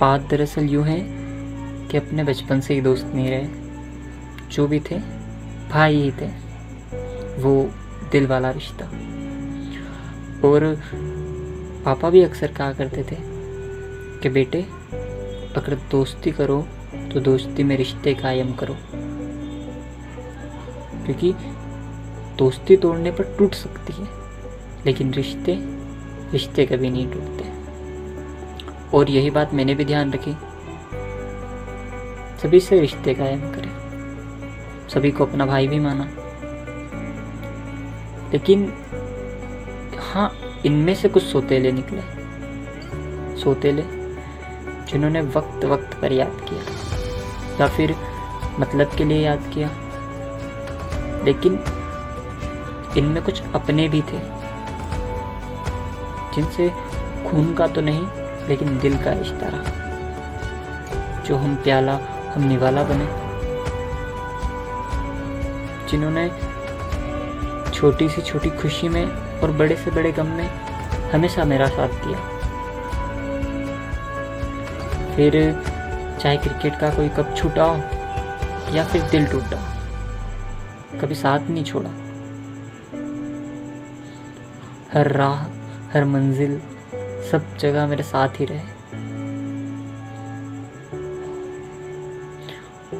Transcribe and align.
बात 0.00 0.20
दरअसल 0.20 0.64
यूँ 0.64 0.84
है 0.84 1.00
कि 1.88 1.96
अपने 1.96 2.24
बचपन 2.24 2.60
से 2.60 2.74
ही 2.74 2.80
दोस्त 2.80 3.06
नहीं 3.14 3.30
रहे। 3.30 3.48
जो 4.52 4.66
भी 4.66 4.80
थे, 4.80 4.98
भाई 5.70 5.96
ही 5.96 6.10
थे, 6.10 6.26
वो 7.42 7.70
दिल 8.12 8.26
वाला 8.26 8.50
रिश्ता। 8.50 8.84
और 10.48 10.82
पापा 11.84 12.10
भी 12.10 12.22
अक्सर 12.22 12.52
कहा 12.52 12.72
करते 12.72 13.02
थे 13.02 13.16
कि, 14.20 14.28
बेटे, 14.28 14.62
अगर 15.56 15.78
दोस्ती 15.90 16.30
करो 16.30 16.66
तो 17.12 17.20
दोस्ती 17.20 17.62
में 17.62 17.76
रिश्ते 17.76 18.14
कायम 18.14 18.52
करो। 18.52 18.76
क्योंकि 21.04 21.34
दोस्ती 22.38 22.76
तोड़ने 22.76 23.10
पर 23.10 23.36
टूट 23.38 23.54
सकती 23.54 23.92
है, 24.02 24.08
लेकिन 24.86 25.14
रिश्ते 25.14 25.58
रिश्ते 26.32 26.66
कभी 26.66 26.90
नहीं 26.90 27.10
टूटते। 27.10 27.55
और 28.96 29.10
यही 29.10 29.30
बात 29.30 29.54
मैंने 29.54 29.74
भी 29.74 29.84
ध्यान 29.84 30.12
रखी। 30.12 30.32
सभी 32.42 32.60
से 32.60 32.80
रिश्ते 32.80 33.14
कायम 33.14 33.40
करें। 33.40 33.76
सभी 34.88 35.10
को 35.10 35.26
अपना 35.26 35.46
भाई 35.46 35.68
भी 35.68 35.78
माना। 35.78 36.04
लेकिन 38.32 38.72
हाँ 39.98 40.38
इनमें 40.66 40.94
से 40.94 41.08
कुछ 41.08 41.22
सोतेले 41.22 41.72
निकले। 41.72 42.02
सोतेले, 43.40 43.82
जिन्होंने 44.92 45.20
वक्त 45.20 45.64
वक्त 45.64 45.98
पर 46.00 46.12
याद 46.12 46.46
किया। 46.50 46.62
या 47.60 47.68
फिर 47.68 47.96
मतलब 48.60 48.90
के 48.98 49.04
लिए 49.04 49.24
याद 49.24 49.50
किया। 49.54 49.70
लेकिन, 51.24 51.64
इनमें 52.96 53.22
कुछ 53.22 53.42
अपने 53.54 53.88
भी 53.88 54.00
थे। 54.00 54.18
जिनसे 56.34 56.68
खून 57.30 57.54
का 57.54 57.66
तो 57.66 57.80
नहीं 57.80 58.25
लेकिन 58.48 58.78
दिल 58.78 58.96
का 59.04 59.12
रिश्ता 59.12 59.48
रहा 59.48 59.84
जो 61.22 61.36
हम 61.36 61.54
प्याला, 61.56 61.98
हम 62.34 62.42
निवाला 62.42 62.82
बने। 62.82 63.06
जिन्होंने 65.90 66.28
छोटी 67.70 68.08
से 68.08 68.22
छोटी 68.22 68.50
खुशी 68.52 68.88
में 68.88 69.04
और 69.40 69.50
बड़े 69.52 69.76
से 69.76 69.90
बड़े 69.90 70.12
गम 70.12 70.26
में 70.26 70.48
हमेशा 71.10 71.44
मेरा 71.44 71.66
साथ 71.68 71.88
दिया। 72.04 72.18
फिर 75.16 75.32
चाहे 76.20 76.36
क्रिकेट 76.36 76.78
का 76.78 76.90
कोई 76.90 77.08
कप 77.08 77.34
छूटा 77.36 77.64
हो 77.64 77.76
या 78.74 78.84
फिर 78.84 79.02
दिल 79.02 79.26
टूटा, 79.26 79.56
कभी 81.00 81.14
साथ 81.14 81.50
नहीं 81.50 81.64
छोड़ा। 81.64 81.90
हर 84.92 85.12
राह, 85.12 85.44
हर 85.92 86.04
मंजिल 86.04 86.60
सब 87.30 87.56
जगह 87.56 87.86
मेरे 87.86 88.02
साथ 88.02 88.40
ही 88.40 88.44
रहे। 88.44 88.74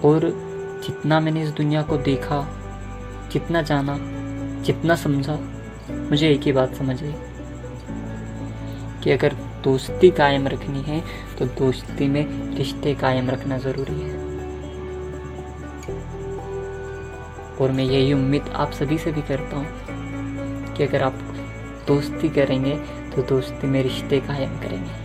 और 0.00 0.30
जितना 0.84 1.20
मैंने 1.20 1.42
इस 1.42 1.50
दुनिया 1.50 1.82
को 1.82 1.96
देखा, 1.96 2.40
जितना 3.32 3.62
जाना, 3.62 3.96
जितना 4.62 4.94
समझा, 4.96 5.38
मुझे 6.10 6.30
एक 6.30 6.42
ही 6.42 6.52
बात 6.52 6.74
समझ 6.74 7.02
आई 7.02 7.14
कि 9.04 9.10
अगर 9.10 9.34
दोस्ती 9.64 10.10
कायम 10.10 10.46
रखनी 10.48 10.82
है 10.82 11.02
तो 11.38 11.46
दोस्ती 11.58 12.08
में 12.08 12.56
रिश्ते 12.56 12.94
कायम 12.94 13.30
रखना 13.30 13.58
ज़रूरी 13.58 14.00
है। 14.00 14.20
और 17.60 17.70
मैं 17.70 17.84
यही 17.84 18.12
उम्मीद 18.12 18.48
आप 18.54 18.72
सभी 18.72 18.98
से 18.98 19.12
भी 19.12 19.22
करता 19.22 19.56
हूँ 19.56 20.74
कि 20.74 20.84
अगर 20.84 21.02
आप 21.02 21.18
दोस्ती 21.86 22.28
करेंगे 22.28 22.76
तो 23.14 23.22
दोस्ती 23.22 23.66
में 23.66 23.82
रिश्ते 23.82 24.20
कायम 24.20 24.58
करेंगे। 24.58 25.00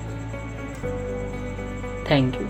थैंक 2.10 2.36
यू 2.36 2.48